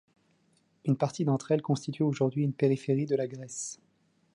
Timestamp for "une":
0.83-0.97, 2.43-2.53